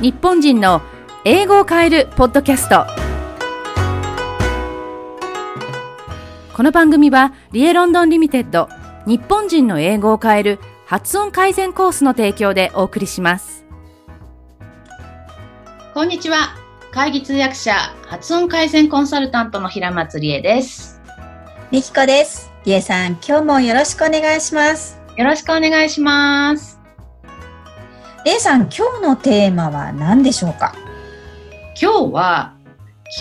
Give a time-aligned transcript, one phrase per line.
[0.00, 0.80] 日本人の
[1.24, 2.86] 英語を変えるポッドキャスト。
[6.54, 8.68] この番組はリエロンドンリミテッド
[9.06, 13.64] 日本人の英語を変える発音改善コースの提供でお送りします。
[15.94, 16.54] こんにちは。
[16.92, 17.74] 会議通訳者
[18.06, 21.00] 発音改善コンサルタントの平松理恵です。
[21.72, 22.52] みきこです。
[22.64, 25.00] りえさん今日もよろしくお願いします。
[25.16, 26.77] よろしくお願いします
[28.28, 30.74] りえさん今日のテーマは何でしょうか？
[31.80, 32.54] 今日は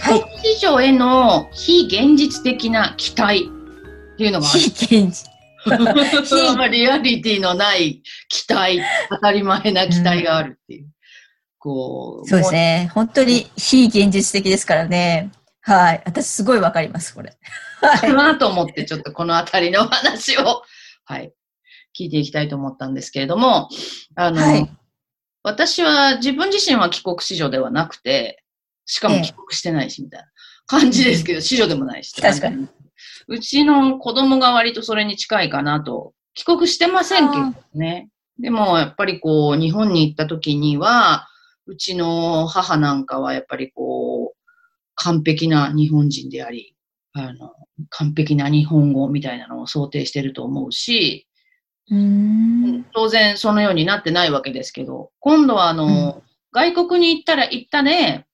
[0.04, 3.50] 帰国市場への非現実的な期待
[4.14, 4.60] っていうのがある。
[4.60, 5.32] 非現実
[6.70, 10.90] リアリティのない期待、当たり前な期待があるっていう。
[11.58, 12.28] こう。
[12.28, 12.92] そうですね。
[12.94, 15.32] 本当に非現実的ですからね。
[15.62, 16.04] はい。
[16.06, 17.38] 私すごいわかります、これ。
[17.80, 20.64] かなと思って、ちょっとこのあたりのお話を、
[21.06, 21.32] はい、
[21.98, 23.70] 聞いていきたいと思ったんですけれども、
[24.16, 24.77] あの、はい
[25.48, 28.44] 私は自分自身は帰国子女ではなくて、
[28.86, 30.28] しかも帰国してないし、みたいな
[30.66, 32.22] 感じですけど、子女でもないし。
[32.22, 32.67] 確かに。
[33.30, 36.14] うちの子供が割とそれに近いかなと。
[36.34, 38.09] 帰国してませんけどね。
[38.38, 41.28] でも、やっぱりこう、日本に行った時には、
[41.66, 44.38] うちの母なんかはやっぱりこう、
[44.95, 46.75] 完璧な日本人であり、
[47.14, 47.53] あの、
[47.90, 51.27] 完璧な日本語みたいなのを想定してると思うし、
[51.92, 52.86] うーん。
[52.94, 58.26] 当然そのようになってないわけですけど、今度はあの、外国に行ったら行ったね、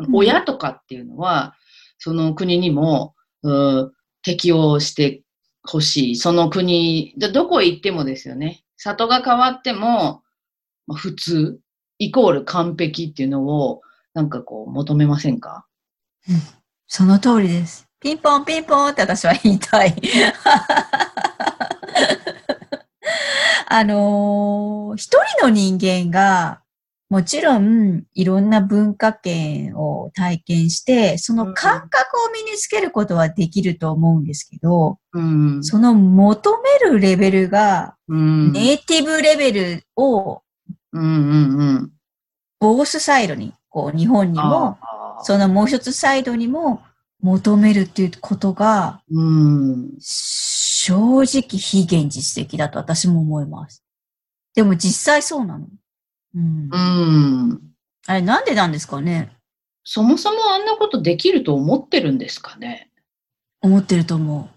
[0.00, 1.54] ん親とかっていうのは、
[1.98, 3.92] その国にも、う
[4.22, 5.22] 適応して
[5.64, 6.16] ほしい。
[6.16, 8.62] その国、どどこへ行ってもですよね。
[8.76, 10.22] 里が変わっても、
[10.86, 11.60] まあ普通、
[11.98, 13.82] イコール完璧っていうのを、
[14.14, 15.66] なんかこう、求めませんか？
[16.86, 17.88] その通りです。
[18.00, 19.94] ピンポンピンポンって私は言いたい。
[23.74, 26.60] あのー一人の人間が、
[27.08, 35.64] もちろんいろんな文化圏を体験して、その感覚を身につけることはできると思うんですけど、うん。
[35.64, 38.52] その求めるレベルが、うん。
[38.52, 40.42] ネイティブレベルを。
[42.60, 44.76] ボースサイドに、こう日本にも、
[45.22, 46.82] そのもう一つサイドにも
[47.22, 49.90] 求めるっていうことが、うん。
[50.84, 53.84] 正直非現実的だと私も思います。
[54.52, 55.68] でも実際そうなの。
[56.34, 56.70] うん。
[56.72, 57.60] うん。
[58.08, 59.30] あれなんでなんですかね
[59.84, 62.90] そもそもあんなことできると思ってるんですかね
[63.60, 64.50] 思ってると思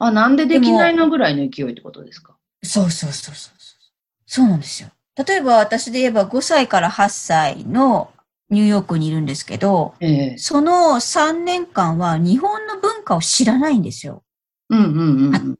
[0.00, 2.36] あ、なんでできないのぐらいの勢いってことですか？
[2.60, 2.66] う。
[2.66, 3.78] そうそうそうそうそう。
[4.26, 4.88] そうなんですよ。
[5.14, 8.10] 例えば私で言えば5歳から8歳の
[8.50, 14.24] ニューヨークにいるんですけど、ええその3年間は日本の文化を知らないんですよ。
[14.70, 15.58] うんうんうん。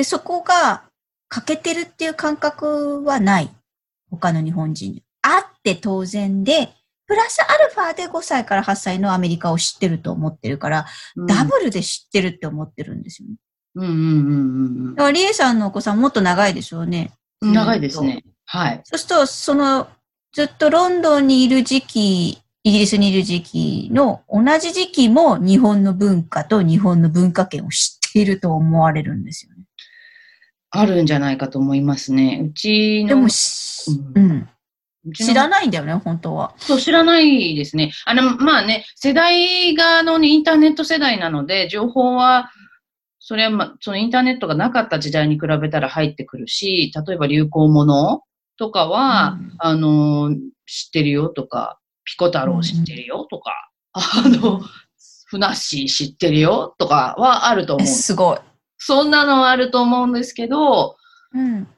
[0.00, 0.84] で、そこが
[1.28, 3.50] 欠けてるっていう感覚はない。
[4.10, 5.02] 他の日本人に。
[5.20, 6.70] あって当然で、
[7.06, 13.34] プラスアルファで5歳から8歳のアメリカを知ってると思ってるから、うんダブルで知ってるって思ってるんですよね。
[13.74, 13.94] うんうんう
[14.92, 17.12] んだから、リエさんのお子さんもっと長いでしょうね。
[17.42, 17.52] うん。
[17.52, 18.24] 長いですね。
[18.46, 18.80] はい。
[18.84, 19.86] そうすると、その、
[20.32, 29.59] ずっとロンドンにいる時期、イギリスにいる時期の同じ時期も日本の文化と日本の文化圏を知っていると思われるんですよね。
[30.70, 32.42] あるんじゃないかと思いますね。
[32.50, 33.08] うちの。
[33.08, 34.48] でもし、ううん。
[35.04, 36.54] うちの知らないんだよね、本当は。
[36.58, 37.92] そう、知らないですね。
[38.04, 42.50] あの、まあね、世代があのインターネット世代なので、情報は、
[43.18, 48.22] それはまあ、そのインターネットがなかった時代に比べたら入ってくるし、例えば流行もの
[48.56, 50.34] とかは、うんあの、
[50.66, 54.60] 知ってるよとか、ピコ太郎知ってるよとか、あの、
[55.26, 57.86] ふなっしー知ってるよとかはあると思う。
[57.86, 58.38] すごい。
[58.82, 60.96] そんなのはあると思うんですけど、
[61.32, 61.68] うん。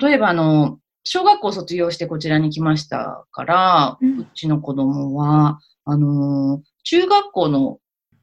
[0.00, 7.78] 例えばあの、小学校卒業してこちらに来ましたから、ううんちの子供は、あのー中学校の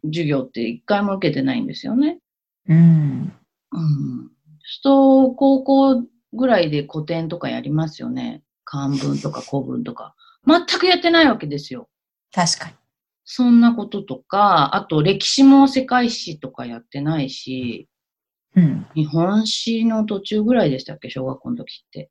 [0.06, 2.19] 授業って一回も受けてないんですよね。
[2.69, 3.34] うん。
[3.72, 4.31] うん。
[4.84, 8.44] と、高校ぐらいで古典とかやりますよね。
[8.63, 10.16] 漢文とか古文とか。
[10.45, 11.89] 全くやってないわけですよ。
[12.31, 12.75] 確かに。
[13.25, 17.89] そんなこととか、あと歴史も世界史とかやってないし、
[18.56, 18.86] うん。
[18.95, 21.09] 日本史の途中ぐらいでしたっけ？
[21.09, 22.09] 小学校の時って。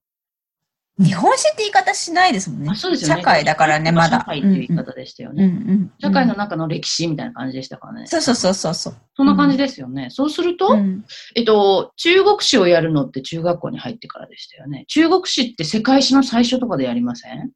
[0.98, 2.68] 日本史って言い方しないですもんね。
[2.70, 3.22] あそうですよね。
[3.22, 4.18] 社会だからね、まだ。
[4.18, 5.44] 社会っていう言い方でしたようんね。
[5.44, 5.92] うんうん。
[5.98, 8.06] 社会の中の歴史みたいな感じでしたからね。
[8.06, 8.96] そうそうそうそうそう。
[9.16, 10.08] そんな感じですよね。
[10.10, 11.04] そうすると、うん
[11.36, 14.84] えっと、中国史をやるのって中学校に入ってからでしたよね。
[14.88, 17.50] 中国史って世界史の最初とかでやりません？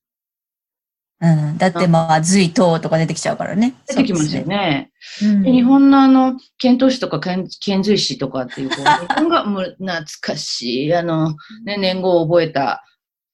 [1.21, 1.59] うん。
[1.59, 3.75] だってまあ、隋唐とか出てきちゃうからね。
[3.89, 4.91] 出てきますよね。
[5.01, 5.45] そうですね。
[5.45, 8.77] で日本のあの、遣唐使とか遣遣隋使とかっていう、 日
[9.15, 12.85] 本がもう懐かしい、あの、ね、年号を覚えた。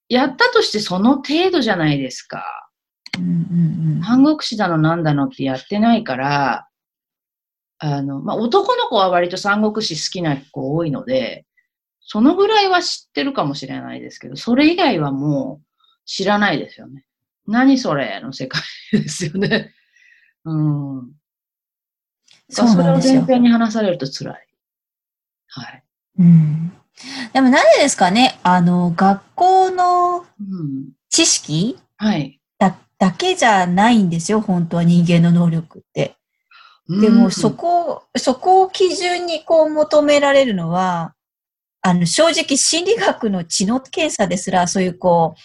[0.09, 2.45] やったとしてその程度じゃないですか。
[3.19, 4.03] うんうんうん。
[4.03, 6.67] 三国志だのなんだのってやってないから、
[7.79, 11.47] あの、まあ、男の子は割と三国志好きな子多いので、
[12.01, 15.67] そのぐらいは知ってるかもしれないですけど、それ以外はもう
[16.05, 17.05] 知らないですよね。
[17.47, 18.21] 何それ？
[18.21, 19.73] の世界ですよね。
[20.45, 21.13] うん。
[22.49, 23.15] そうそれをなんですよ。
[23.15, 24.47] 前提に話されると辛い。
[25.49, 25.83] はい。
[26.19, 26.73] うん。
[27.33, 30.91] でもなんでですかね、あの、学校のうん。
[31.09, 32.41] 知識はい。
[32.59, 36.17] だ、だけじゃないんですよ、本当は人間の能力って。
[36.89, 41.15] でも、うんそこ、そこを基準にこう求められるのは、
[41.83, 45.41] あの、正直心理学の知能検査ですら、そういうこう、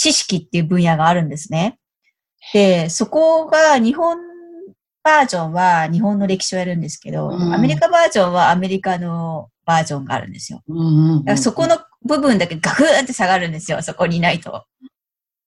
[0.00, 1.78] 知識っていう分野があるんですね。
[2.54, 4.16] で、そこが日本
[5.02, 10.62] バージョンは日本の歴史をやるんですけど、うんアメリカバージョンはアメリカのバージョンがあるんですよ。
[10.66, 14.64] うんうんうんだからそこの部分だけガクーンって下がるんですよ、そこにいないと。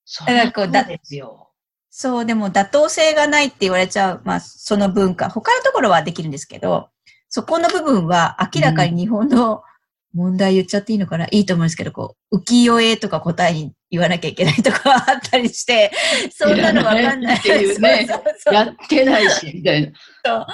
[0.05, 1.49] そだからこうだそうですよ。
[1.89, 5.29] そう、でも妥当性がないって言われちゃう、まあ、その文化。
[5.29, 6.89] 他のところはできるんですけど、
[7.27, 9.63] そこの部分は明らかに日本の
[10.13, 15.91] 問題言っちゃっていいのかな、いいと思うんですけど、こう、浮世絵とか答えに言わなきゃいけないとかあったりして、
[16.31, 17.37] そんなのわかんない。
[17.37, 19.93] っていうねそうそうそうやってないし、みたい
[20.23, 20.47] な。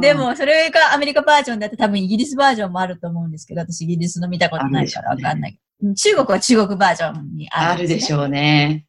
[0.00, 5.52] でも、それがアメリカバージョンだって多分イギリスバージョンもあると思うんですけど、私イギリスの見たことないからわかんない。
[5.52, 7.82] うん中国は中国バージョンにああるね。
[7.82, 8.86] るでしょうね。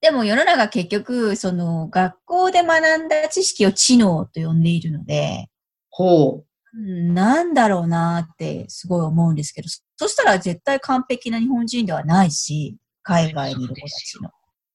[0.00, 5.48] でも世の中結局、その学校で学んだ知識を知能と呼んでいるので、
[5.90, 14.30] ほうんなんだろうなってすごい思うんですけど、そそしたら絶対完璧な日本人ではないし、海外にいる子たちの。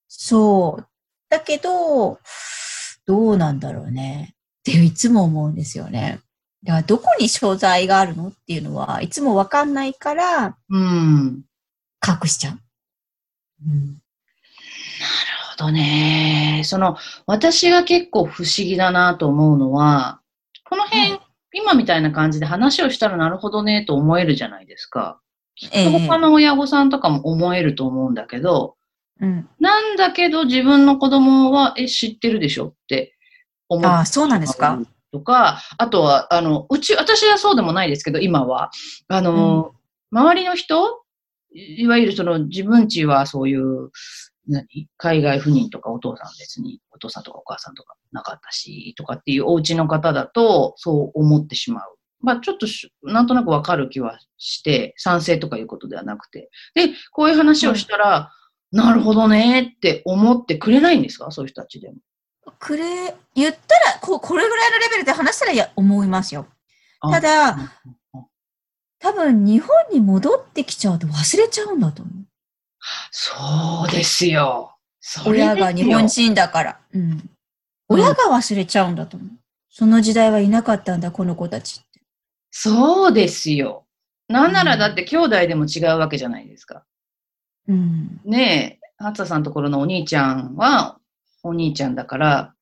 [0.07, 0.87] そう。
[1.29, 2.19] だけど、
[3.05, 4.35] どうなんだろうね。
[4.59, 6.19] っていつも思うんですよね。
[6.63, 10.55] だからどこに所在があるのっていうのはいつもわかんないからう。
[10.69, 11.43] うん。
[12.05, 12.59] 隠しちゃう。
[13.65, 13.99] うん、なる
[15.51, 16.61] ほどね。
[16.65, 20.21] その、私が結構不思議だなと思うのは、
[20.63, 21.16] この辺、は
[21.57, 25.19] 今みたいな感じで話をしたらなるほどねと思えるじゃないですか。
[25.55, 28.75] きっとええ他の親御さんとかも思えると思うんだけど、
[29.19, 29.49] うん。
[29.59, 33.15] なんだけど自分の子供は、え、知ってるでしょって
[33.67, 34.79] 思ってああ、そうなんですか
[35.11, 38.69] とか、あとは、あの、うち、私はそうでもないですけど、今は、
[39.07, 39.73] あの、
[40.11, 41.01] 周りの人、
[41.53, 43.89] いいわゆるその自分家はそういう、
[44.47, 44.87] 何？
[44.97, 51.97] 海外赴任とかお父さん別に、お父さんとかお母さんとかなかったし、とかっていうお家の方だと、そう思ってしまう。
[52.21, 56.49] まあちょっとしなんとなくわかる気はして、賛成とかいうことではなくて。
[56.73, 58.31] で、こういう話をしたら、
[58.71, 61.31] なるほどねって思ってくれないんですか？
[61.31, 61.95] そういう人たちでも。
[62.59, 66.47] くれ、言ったら、ここれぐらいのレベルで話したらいや思いますよ。
[67.01, 67.69] あただ、うん
[68.99, 72.15] 多分日本に戻ってきちゃうと忘れちゃうんだと思う。
[73.11, 73.33] そ
[73.87, 74.75] うですよ。
[74.99, 76.79] すよ親が日本人だから。
[76.93, 77.29] うん。
[77.89, 79.29] 親が忘れちゃうんだと思う。
[79.69, 82.01] その時代はいなかったんだ、この子たちって。
[82.51, 83.85] そうですよ。
[84.27, 86.83] なんならだって兄弟でも違うわけじゃないですか。
[87.67, 88.19] うん。
[88.25, 90.99] ねえ、ハツさんのところのお兄ちゃんは
[91.43, 92.53] お兄ちゃんだから、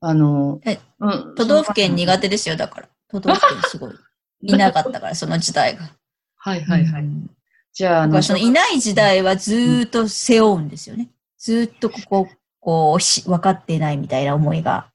[0.00, 2.88] あの、えうん、都道府県苦手ですよ、だから。
[3.08, 3.94] 都道府県すごい。
[4.42, 5.90] いなかったから、その時代が。
[6.36, 7.02] はいはいはい。
[7.02, 7.30] うん
[7.72, 11.08] じゃあ、だから、そのいない時代はずーっと背負うんですよね。
[11.38, 12.28] ずーっとここ、
[12.60, 14.90] こうし、分かっていないみたいな思いが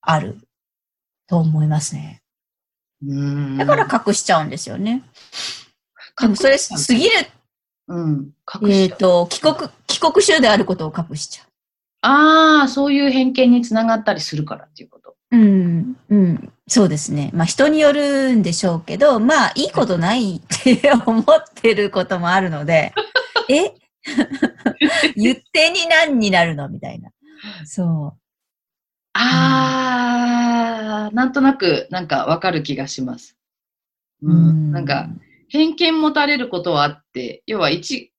[0.00, 0.38] ある
[1.26, 2.22] と思いますね。
[3.06, 5.02] うんだから隠しちゃうんですよね。
[6.20, 7.10] でもそれ過ぎる、
[7.86, 8.30] うん、
[8.62, 11.44] 隠しえっと、帰国、帰国州であることを隠しちゃ
[12.00, 15.07] ああ、そういう偏見につながったりするからっていうこと。
[15.32, 15.36] う。
[15.36, 16.52] うん、うん。
[16.66, 17.30] そうですね。
[17.34, 22.92] まあ人によるんでしょうけど、まあいいことないって思ってることもあるので、
[23.48, 23.74] え？
[25.16, 26.68] 言ってに何になるの？
[26.68, 27.10] みたいな。
[27.66, 28.16] そ
[29.14, 33.36] ああ、なんとなく、なんかわかる気がします。
[34.22, 34.30] う。
[34.30, 35.08] うん、なんか、、
[35.48, 38.12] 偏見持たれることはあって、要は一、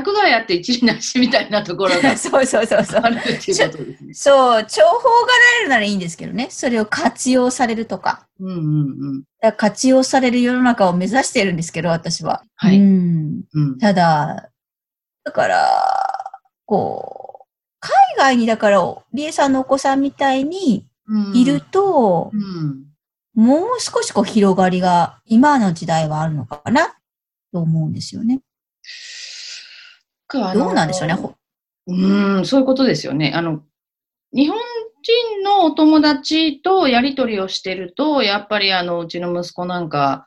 [0.00, 3.10] 100ぐらいあって一理なしみたいなところが そうそうそうそうあ。
[3.10, 3.34] るってい
[3.64, 4.14] うことですね。
[4.14, 6.48] そう、重宝がられるならいいんですけどね。
[6.50, 8.26] それを活用されるとか。
[8.40, 9.52] うんうんうん。
[9.56, 12.42] 活用される世の中を目指してるんですけど、私は。
[12.56, 13.42] はいうん。
[13.52, 13.78] うん。
[13.78, 14.50] ただ、
[15.24, 15.70] だから、
[16.66, 17.44] こう、
[17.80, 18.80] 海外にだから、
[19.12, 22.84] リエさんのお子さんみたいにうんいるとう、ん。
[23.34, 26.94] もう少しこう広がりが今の時代はあるのかな
[27.52, 28.40] と思うんですよね。
[30.34, 31.14] どどうなんでしょうね。
[31.14, 31.34] ほ
[31.86, 33.32] うん、そういうことですよね。
[33.34, 33.62] あの、
[34.32, 34.58] 日本
[35.02, 40.26] 人のお友達とやりとりをしてると、やっぱりあの、うちの息子なんか、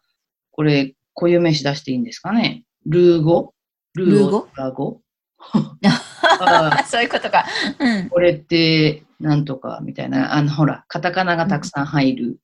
[0.52, 3.54] これ、固有名詞出していいんですかねルー語？
[3.96, 4.48] ルルー語？
[4.56, 5.02] ラ語？
[5.40, 7.46] あそういうことか。
[7.80, 8.10] うん。
[8.10, 12.40] これって、なんとか、みたいな、あの、ほら、カタカナがたくさん入る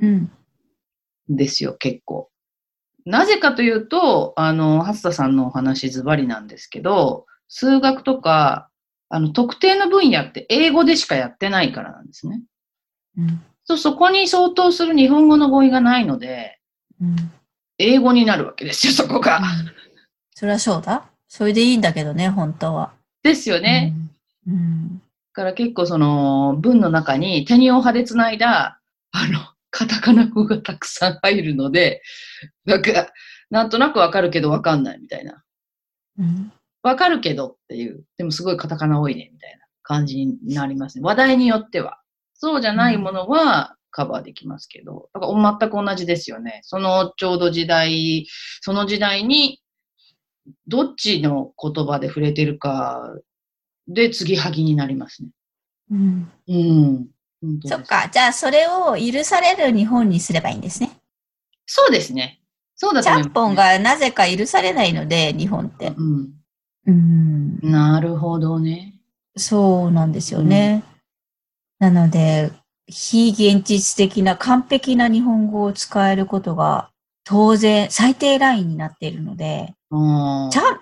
[0.00, 0.30] うん。
[1.32, 2.30] んですよ、結構。
[3.06, 8.68] なぜかというと、あの、初田さんのお話ズバリなんですけど、数学とか、
[9.08, 12.42] あの、特定の分野って英語でしかやってないからなんですね。
[13.16, 13.42] うん。
[13.64, 16.58] そう、そこに相当する日本語の語彙がないので、
[17.00, 17.16] うん。
[17.78, 19.40] 英語になるわけですよ、そこが。
[20.34, 21.04] そりゃそうだ。
[21.28, 22.92] それでいいんだけどね、本当は。
[23.22, 23.94] ですよね。
[24.48, 24.52] うん。
[24.52, 24.98] うん。
[24.98, 28.80] だから結構その文の中に手にお葉でつないだ、
[29.12, 29.38] あの、
[29.76, 32.00] カタカナ語がたくさん入るので、
[32.64, 33.12] なんか、
[33.50, 35.44] なんとなくわかるけどわかんないみたいな。
[36.18, 36.50] うん。
[36.82, 41.04] わかるけどっていう、でもすごいカタカナ多いねみたいな感じになりますね。
[41.04, 42.00] 話題によっては。
[42.32, 46.60] そうじゃないものはカバーできますけど、だから全く同じですよね。
[46.62, 48.26] そのちょうど時代、
[48.62, 49.60] その時代に
[50.66, 53.14] どっちの言葉で触れてるか
[53.88, 55.28] で継ぎはぎになりますね。
[55.90, 56.32] うん。
[56.48, 57.08] うん。
[57.64, 58.08] そっか。
[58.10, 60.90] じゃあ、それを許される日本にすればいいんですね。
[61.66, 62.40] そうですね。
[62.74, 65.92] そうだちゃと思います、んぽんがなぜか許されないので、日本って。
[65.96, 66.30] うん。
[66.86, 67.58] うん。
[67.62, 68.94] なるほどね。
[69.36, 70.82] そうなんですよね。
[71.78, 72.52] なので、
[72.86, 76.90] 非現実的な完璧な日本語を使えることが
[77.24, 79.96] 当然最低ラインになっているので、う
[80.46, 80.80] んちゃん、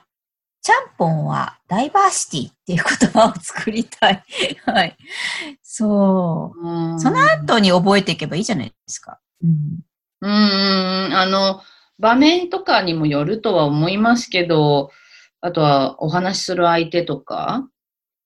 [0.65, 4.25] ちゃんぽんはダイバーシティっていう言葉を作りたい。
[4.65, 4.97] はい。
[5.63, 6.67] そう。
[6.67, 9.21] うんその後に覚えていけばいいじゃないですか。
[9.43, 9.85] うん。
[10.23, 11.61] うんうん、あの、
[11.99, 14.91] 場面とかにもよるとは思いますけど、
[15.43, 17.69] あとはお話しする相手とか、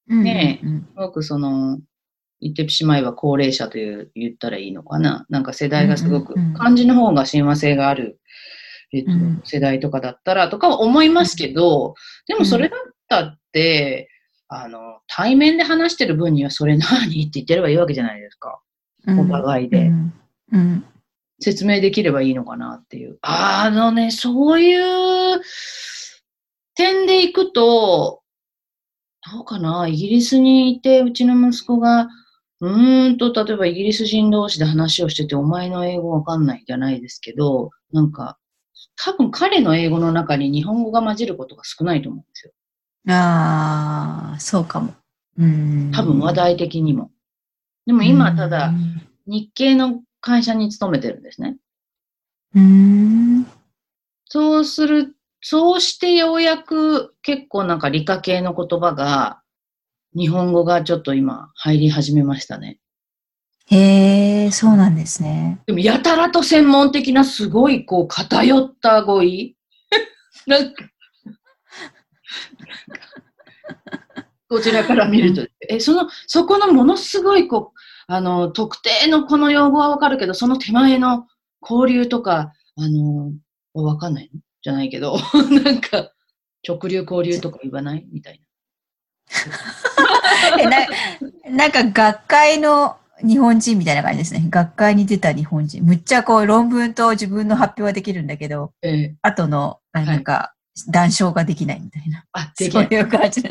[0.07, 1.81] ねえうんすごくその、
[2.41, 5.27] 言ってしまえば高齢者という言ったらいいのかな。
[5.29, 8.21] なんか世代がすごくうんうんうん、漢字の方が親和性がある、
[8.93, 11.95] えっとうん、世代とかだったらとかは思いますけど、
[12.27, 14.09] でもそれだったって、
[14.49, 18.61] あの、対面で話してる分にはそれ何って言ってればいいわけじゃないですか。
[19.07, 19.87] うんお互いで。
[19.87, 20.13] うん。
[20.53, 20.85] うん。
[21.41, 23.19] 説明できればいいのかなっていう。
[23.23, 24.75] あのね、そうい
[25.37, 25.41] う
[26.75, 28.23] 点でいくと、
[29.33, 32.09] どうかな、イギリスにいて、うちの息子が、
[32.61, 38.39] うーんと、例えばイギリス人同士で話をしてて、お前の英語わかんないじゃないですけど、なんか、
[38.97, 42.53] 多分彼の英語の中に日本語が混じることが少ないと思うんですよ。
[43.09, 44.95] ああ、そうかも。
[45.39, 45.93] うん。
[45.95, 47.11] 多分話題的にも。
[47.87, 48.73] でも今、ただ、
[49.27, 51.57] 日系の会社に勤めてるんですね。
[52.55, 53.47] うん。
[54.27, 59.41] そうする、そうしてようやく結構なんか理科系の言葉が、
[60.17, 62.79] 日本語がちょっと今入り始めましたね。
[63.71, 65.61] へえ、そうなんですね。
[65.67, 69.57] でもやたらと専門的なすごいこう偏った語彙。
[70.47, 70.85] なんか、
[74.49, 81.27] こちらから見ると、え、その、そこのものすごいこう、あの、特定のこの用語はわかるけど、その手前の
[81.61, 83.33] 交流とか、あの、
[83.75, 85.19] わかんないのじゃないけど、
[85.65, 86.13] なんか、
[86.67, 88.07] 直流交流とか言わない？
[88.11, 88.41] みたい
[90.59, 90.87] えな
[91.51, 94.47] なんか学会の日本人みたいな感じですね。
[94.49, 95.85] 学会に出た日本人。
[95.85, 98.91] むっちゃこう論文と自分の発表はできるんだけど、な。
[98.91, 100.55] ええ後のあなんか
[100.87, 102.25] 談笑ができないみたいな。
[102.33, 102.95] あ、できそうない。
[102.95, 103.43] いう感じ。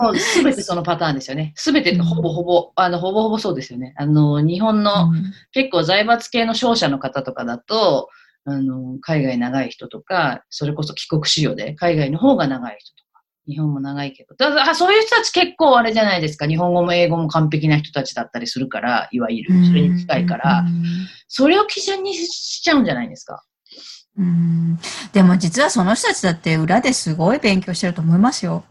[0.00, 1.52] もうすべてそのパターンですよね。
[1.56, 3.94] すべてほぼほぼ、あの、ほぼほぼそうですよね。
[3.96, 8.08] あの、日本の、うん結構財閥系の商社の方とかだと、
[8.44, 13.07] あの、海外長い人とか、それこそ帰国子女で、海外の方が長い人とか、
[13.48, 20.64] 日本も長いけど、だからあそういう人たち結構あれじゃないですか、日本語も英語も完璧な人たちだったりするから、いわゆる、それに近いから、
[21.26, 23.42] それを基準にしちゃうんじゃないですか。
[24.18, 24.78] うん。
[25.12, 28.64] でも実はその人たちだって裏ですごい勉強してると思いますよ。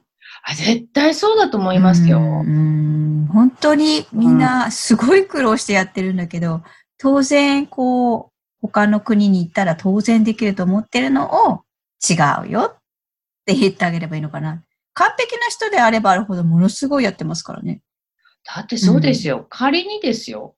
[0.43, 2.19] あ絶対そうだと思いますよ。
[2.19, 3.27] うん。
[3.31, 6.61] 本当にみんなすごい苦労してやってるんだけど、
[6.97, 8.31] 当然こう、
[8.61, 11.63] 他の国に行ったら当然できると思ってるのを
[12.07, 12.13] 違
[12.47, 12.77] うよっ
[13.45, 14.63] て言ってあげればいいのかな。
[14.97, 17.81] 完璧な人であればあるほどものすごいやってますからね。
[18.43, 19.45] だってそうですよ。
[19.47, 20.55] 仮にですよ。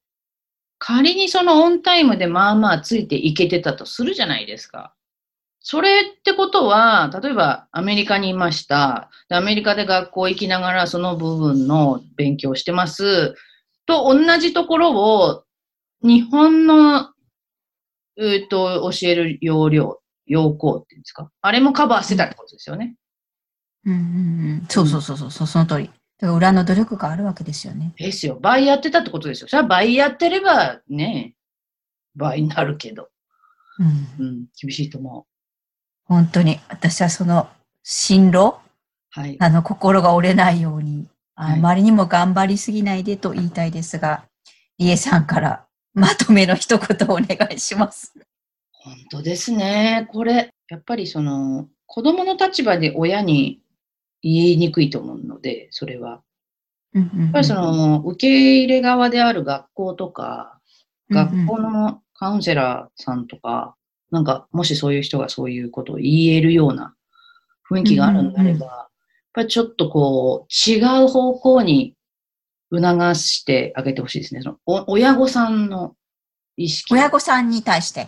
[0.77, 4.95] 仮にそのオンタイムでまあまあついていけてたとするじゃないですか。
[5.59, 9.09] それってことは、例えばアメリカにいました。
[9.27, 13.35] でアメリカで学校行きながらその部分の勉強してます。
[13.85, 15.43] と同じところを
[16.01, 17.09] 日本の、
[18.17, 21.29] えっと、教える要領、要項っていうんですか。
[21.41, 22.95] あれもカバーしてたってことですよね。
[23.85, 24.01] うんうんう
[24.63, 25.85] ん、そうそうそうそう、その通り。
[25.85, 27.93] だから裏の努力があるわけですよね。
[27.97, 28.37] ですよ。
[28.41, 29.47] 倍やってたってことですよ。
[29.47, 31.33] それは倍やってればね、
[32.15, 33.09] 倍になるけど。
[33.79, 33.83] う
[34.23, 35.25] ん、うん、厳しいと思
[36.05, 37.47] 本当に、私はその
[37.83, 38.55] 進路？
[39.11, 39.37] はい。
[39.39, 44.25] あの、心が折れないように、あはいまりにも頑張りすぎないでと言いたいですが、
[44.77, 48.13] リエさんからまとめの一言をお願いします。
[48.71, 50.07] 本当ですね。
[50.11, 53.61] これ、やっぱりその、子供の立場で親に
[54.21, 56.21] 言いにくいと思うので、それは。
[56.93, 60.59] やっぱりそ、の、受け入れ側である学校とか、
[61.09, 63.75] 学校の、のカウンセラーさんとか、
[64.11, 66.95] なんか、もしそういう人がそういうことを言えるような
[67.69, 68.89] 雰囲気があるんであれば、やっ
[69.33, 71.95] ぱりちょっとこう、違う方向に
[72.71, 74.41] 促してあげてほしいですね。
[74.41, 75.95] そのお親御さんの
[76.57, 76.93] 意識。
[76.93, 78.07] 親御さんに対して。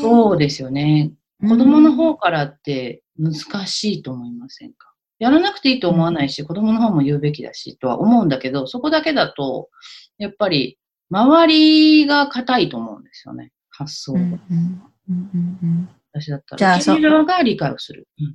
[0.00, 1.10] そうですよね。
[1.12, 3.34] うん子供の方からって難
[3.66, 4.93] しいと思いませんか？
[5.18, 9.68] やらなくていいと思わないし、子供の方も言うべきだしとは思うんだけど、そこだけだと、
[10.18, 10.78] やっぱり
[11.10, 13.52] 周りが硬いと思うんですよね。
[13.70, 14.18] 発想が。
[14.20, 14.40] うんうん
[15.08, 18.06] うんうん私だったじゃあら、受け入れ側が理解をする。
[18.20, 18.34] うんうん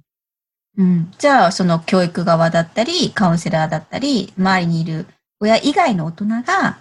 [0.77, 5.07] うんじゃあ、その教育側だったり、カウンセラーだったり、周りにいる
[5.39, 6.79] 親以外の大人が、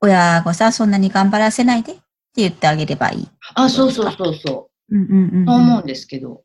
[0.00, 2.02] 親御さんそんなに頑張らせないでって
[2.36, 3.28] 言ってあげればいい。
[3.54, 5.46] あ、そうそうそうそうんうんうんう。
[5.46, 6.42] そう思うんですけど。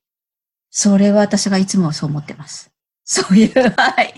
[0.70, 2.72] それは私がいつもそう思ってます。
[3.04, 4.14] そういう、はい。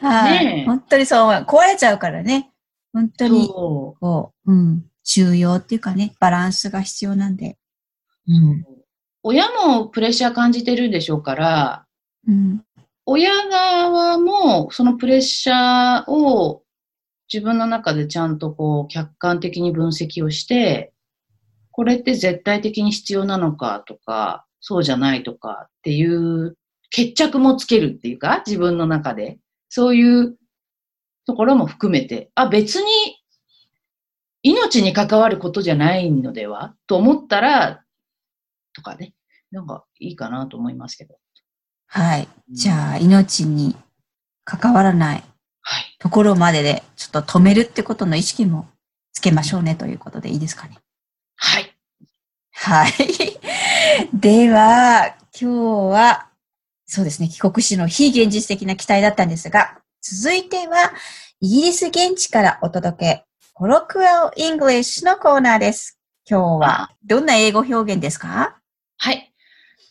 [0.00, 0.44] はい。
[0.44, 1.44] ねえ本当にそう思う。
[1.44, 2.50] 壊れちゃうからね。
[2.92, 4.84] 本当に、そこう、うん。
[5.04, 7.56] 重要っていうかね、バランスが必要なんで。
[8.28, 8.54] うう。
[8.54, 8.66] ん。
[9.22, 11.86] 親もプレッシャー感じてるでしょうから、
[12.26, 12.64] うん。
[13.06, 16.62] 親側もそのプレッシャーを
[17.32, 20.92] 自分の中でちゃんとこう客観的に分析をして、
[21.70, 26.56] これって絶対的に必要なのかとか、そうじゃないとかっていう
[26.88, 29.38] 決着もつけるっていうか、自分の中で。
[29.68, 30.36] そういう
[31.26, 32.90] ところも含めて、あ、別に
[34.42, 36.74] 命に関わることじゃないのでは？
[36.86, 37.82] と思ったら、
[38.74, 39.14] とかね。
[39.50, 41.16] なんかいいかなと思いますけど。
[41.86, 42.28] はい。
[42.50, 43.76] じゃあ、命に
[44.44, 45.24] 関わらない
[45.62, 45.96] はい。
[45.98, 48.68] ところまでで、ちょっと止めるってことの意識も
[49.12, 50.78] つけましょうねということでいいですかね？
[52.64, 52.92] はい。
[52.92, 53.38] はい。
[54.14, 56.28] では、今日は、
[56.86, 60.92] そうですね、帰国子女の非現実的な期待だったんですが、続いては、
[61.40, 65.98] イギリス現地からお届け、 Colloquial English のコーナーです。
[66.24, 68.54] 今日は、どんな英語表現ですか？
[68.96, 69.32] はい。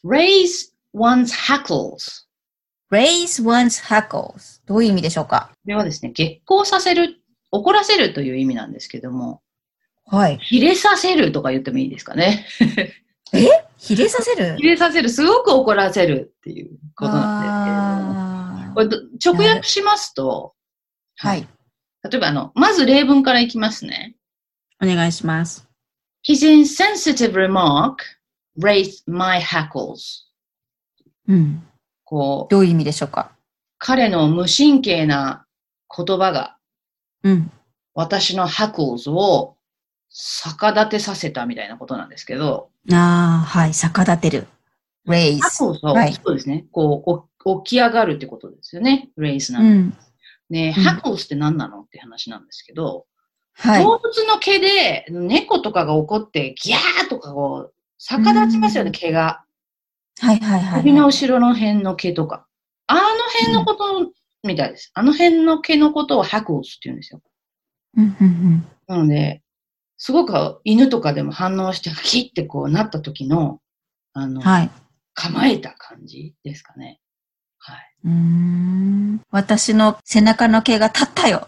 [0.05, 2.23] raise one's hackles.
[2.89, 4.61] ?raise one's hackles。
[4.65, 5.49] どういう意味でしょうか？
[5.51, 7.17] これはですね、激高させる、
[7.51, 9.41] 怒らせるという意味なんですけども、
[10.11, 10.37] はい。
[10.39, 12.45] ひれさせるとか言ってもいいですかね。
[13.77, 14.57] ひれさせる？
[14.59, 20.53] ひれさせる、すごく怒らせるっていうことなんですけれどこれど直訳しますと、
[21.17, 21.47] はい。
[22.03, 24.15] 例えばあの、まず例文からいきますね。
[24.83, 25.67] お願いします。
[26.27, 27.95] His insensitive remark
[28.59, 30.23] raised my hackles.
[31.27, 31.63] うん。
[32.03, 33.31] こう、どういう意味でしょうか？
[33.77, 35.45] 彼の無神経な
[35.95, 36.57] 言葉が
[37.23, 37.51] うん。
[37.93, 39.55] 私の hackles を
[40.11, 43.73] 逆立てさせたみたいなことなんですけど、ああ、はい。
[43.73, 44.47] 逆立てる。
[45.07, 45.39] raise。
[45.39, 49.69] hackles を、はいそうですね、こう、お起き上がるってことですよね、raise なんで。
[49.69, 49.97] うん。
[50.49, 53.05] ね、うん hackles って何なのって話なんですけど、
[53.53, 53.83] はい。
[53.83, 59.43] 動物の毛で猫とかが怒ってギャーとかこう、逆立ちますよね、うん毛が。
[60.19, 60.81] はいはいはい。
[60.81, 62.45] 首の後ろの辺の毛とか。
[62.87, 63.01] あの
[63.39, 64.11] 辺のこと
[64.43, 64.91] みたいです。
[64.93, 67.21] あの辺の毛のことを hackles って言うんですよ。
[67.97, 68.67] うんうんうん。
[68.87, 69.41] なので、
[70.03, 70.33] すごく
[70.63, 73.59] 犬とかでも反応して、キッてこうなった時の、
[74.13, 74.71] あの、はい。
[75.13, 76.99] 構えた感じですかね。
[77.59, 77.95] はい。
[78.05, 79.21] うーん。
[79.29, 81.47] 私の背中の毛が立ったよ。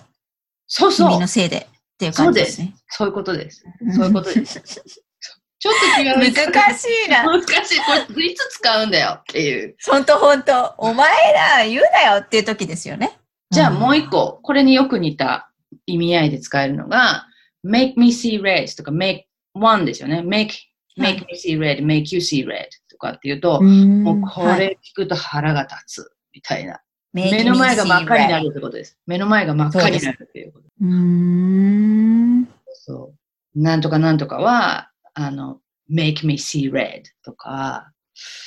[0.68, 1.28] そうそう君の。
[1.28, 1.58] せいで。
[1.58, 2.76] っていう感じですね。
[2.90, 3.64] そういうことです。
[3.96, 4.62] そういうことです。
[4.62, 6.32] ちょっと違う。
[6.32, 7.24] 難しいな。
[7.24, 7.80] 難しい。
[7.80, 9.76] これ、いつ使うんだよっていう。
[9.90, 10.76] ほんとほんと。
[10.78, 13.18] お前ら言うなよっていう時ですよね。
[13.50, 15.50] じゃあもう一個、これによく似た
[15.88, 17.26] 意味合いで使えるのが、
[17.66, 19.24] make me see red とか make
[19.54, 20.20] one ですよね。
[20.20, 20.50] make,
[20.98, 24.04] はい make me see red, make you see red とかっていうと、うん。
[24.04, 26.80] もうこはいれ聞くと腹が立つみたいな。
[27.14, 28.98] 目の前が真っ赤になるってことです。
[29.06, 30.66] 目の前が真っ赤になるっていうこと。
[30.82, 32.48] うーん。
[32.74, 33.14] そ
[33.56, 33.60] う。
[33.60, 35.60] なんとかなんとかは、あの、
[35.92, 37.92] make me see red とか、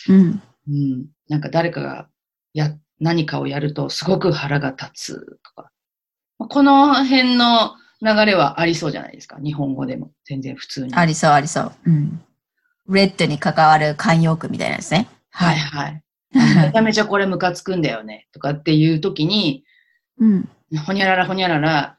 [0.09, 0.43] うん。
[0.69, 2.09] うん、なんか誰かが
[2.53, 5.71] や、何かをやるとすごく腹が立つとか。
[6.39, 9.39] この辺の流れはありそうじゃないですか。
[9.43, 10.95] 日本語でも全然普通に。
[10.95, 11.73] ありそうありそう。
[11.87, 12.21] うん。
[12.89, 15.09] レッドに関わる慣用句みたいなですね。
[15.31, 16.03] はいはい。
[16.33, 18.29] めちゃめちゃこれムカつくんだよね。
[18.33, 19.65] とかっていう時に、
[20.19, 20.49] うん。
[20.85, 21.99] ほにゃららほにゃらら、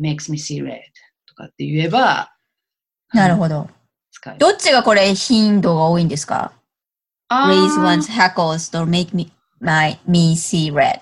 [0.00, 0.80] makes me see red
[1.26, 2.32] とかって言えば、
[3.12, 3.20] ど。
[3.20, 3.68] なるほど。
[4.38, 6.52] どっちがこれ頻度が多いんですか
[7.30, 11.00] ?raise one's hackles と make me, my, me see red.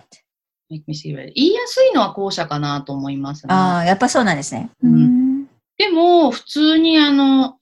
[0.71, 1.33] Make me see red.
[1.35, 3.53] 言いやすいのは後者かなと思いますね。
[3.53, 4.71] ああ、やっぱそうなんですね。
[4.83, 5.31] うん
[5.77, 7.57] でも、普通にあの、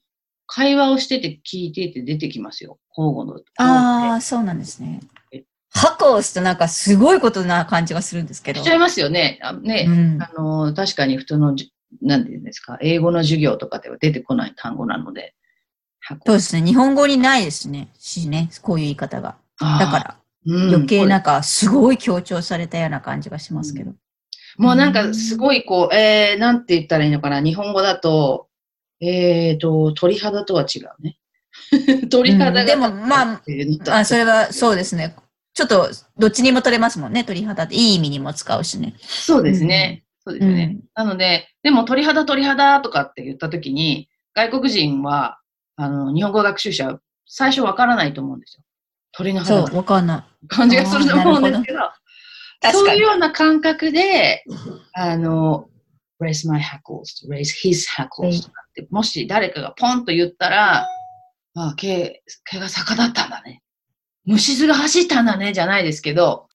[0.45, 2.77] 会話をしてて聞いてて出てきますよ。
[2.97, 3.41] 交互の。
[3.57, 4.99] ああ、そうなんですね
[5.31, 5.43] え。
[5.69, 8.69] ハコースとなんかすごいことな感じがするんですけどしち。
[8.69, 9.39] ゃいますよね。
[9.41, 15.33] あね、うんあの、確かに普通のじ、なんていうんですか、英語の授業とかでは出てこない単語なので。
[16.25, 16.65] そうですね。
[16.65, 17.87] 日本語にないですね。
[17.99, 18.49] しね。
[18.61, 19.37] こういう言い方が。
[19.59, 23.93] だから、余計なんかすごい強調されたような感じがしますけど。
[24.57, 27.41] もうなんかすごいこう、えー、なんて言ったらいいのかな。
[27.41, 28.47] 日本語だと、
[28.99, 31.17] えーと、鳥肌とは違うね。
[32.09, 33.41] 鳥肌が、うんでもまあ
[33.89, 35.15] あ、それはそうですね。
[35.53, 37.23] ちょっと、どっちにも取れますもんね。
[37.23, 38.95] 鳥肌っていい意味にも使うしね。
[38.99, 40.03] そうですね。
[40.25, 40.77] そうですね。
[40.95, 45.39] なので、でも鳥肌鳥肌とかって言ったときに、外国人は、
[45.75, 48.63] あの、日本語学習者は最初わからないと思うんですよ。
[49.19, 50.47] 鳥のそう、肌のわかんない。
[50.47, 51.79] 感じがすると思うんですけど、
[52.71, 53.01] そういう。
[53.01, 54.45] ような感覚で、
[54.93, 55.67] あの、
[56.21, 60.87] raise my hackles, raise his hackles とかって、もし誰かがポンと言ったら、
[61.55, 63.61] あ、毛、毛が逆だったんだね。
[64.23, 66.47] 虫図が走ったんだね、じゃないですけど、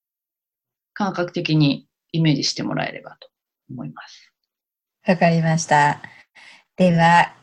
[0.95, 3.29] 感覚的にイメージしてもらえればと
[3.71, 4.33] 思います。
[5.07, 6.01] わかりました。
[6.77, 7.35] では、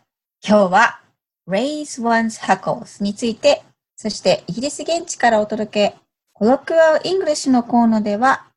[0.43, 1.01] 今日は
[1.47, 3.61] raise one's hackles について、
[4.01, 5.95] そしてイギリス現地からお届け、
[6.35, 8.47] Colloquial English のコーナーでは、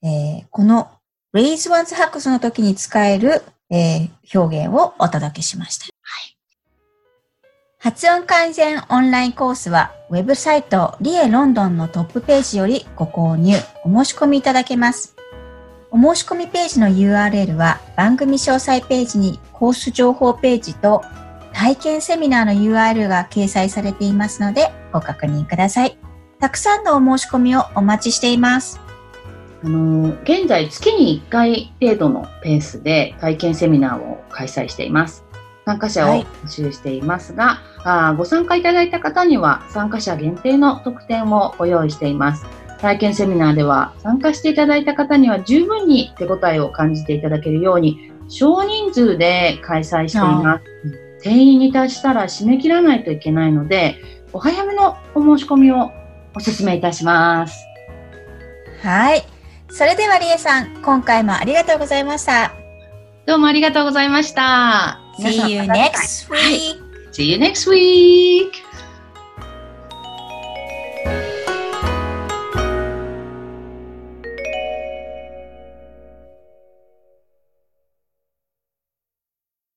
[0.00, 0.92] えーこの
[1.34, 5.86] raise one's hackles の時に使える、えー表現をお届けしました。
[7.80, 15.16] 発音改善オンラインコースは、ウェブサイトリエロンドンのトップページよりご購入、お申し込みいただけます。
[15.90, 21.02] お申し込みページの URL は番組詳細ページにコース情報ページと
[21.54, 25.96] 体験セミナーの URL が掲載されていますのでご確認ください。
[26.40, 28.80] たくさんのお申し込みをお待ちしています。
[29.62, 35.24] あの、現在月に1回程度のペースで体験セミナーを開催しています。
[35.64, 42.44] 参加者をはい募集していますが、あーご参加いただいた方には参加者限定の特典をご用意しています。
[42.80, 51.03] 体験セミナーでは参加していただいた方には十分に手応えを感じていただけるように少人数で開催しています。
[51.24, 53.96] 定員に達したら締め切らないといけないので、
[54.34, 55.90] お早めのお申し込みを
[56.36, 57.64] お勧めいたします。
[58.82, 59.22] はい。
[59.70, 62.52] それではリエさん、今回もありがとうございました。
[63.24, 65.00] どうもありがとうございました。
[65.18, 66.78] See you next week!
[67.12, 68.63] See you next week!